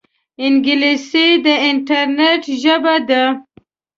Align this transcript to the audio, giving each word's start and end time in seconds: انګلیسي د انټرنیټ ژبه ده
انګلیسي 0.45 1.27
د 1.45 1.47
انټرنیټ 1.69 2.41
ژبه 2.61 2.95
ده 3.09 3.23